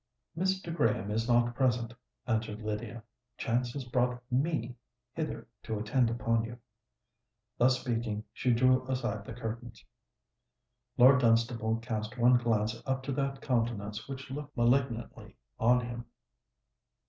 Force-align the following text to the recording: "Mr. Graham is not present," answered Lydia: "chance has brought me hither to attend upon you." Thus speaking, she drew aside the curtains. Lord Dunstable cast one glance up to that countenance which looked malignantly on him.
"Mr. 0.35 0.75
Graham 0.75 1.11
is 1.11 1.27
not 1.29 1.53
present," 1.53 1.93
answered 2.25 2.63
Lydia: 2.63 3.03
"chance 3.37 3.71
has 3.73 3.85
brought 3.85 4.19
me 4.31 4.75
hither 5.13 5.47
to 5.61 5.77
attend 5.77 6.09
upon 6.09 6.43
you." 6.43 6.57
Thus 7.59 7.79
speaking, 7.79 8.23
she 8.33 8.51
drew 8.51 8.87
aside 8.89 9.25
the 9.25 9.33
curtains. 9.33 9.85
Lord 10.97 11.21
Dunstable 11.21 11.75
cast 11.83 12.17
one 12.17 12.39
glance 12.39 12.81
up 12.83 13.03
to 13.03 13.11
that 13.11 13.43
countenance 13.43 14.07
which 14.09 14.31
looked 14.31 14.57
malignantly 14.57 15.37
on 15.59 15.81
him. 15.81 16.05